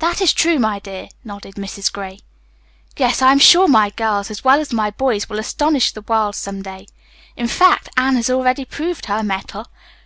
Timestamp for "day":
6.60-6.88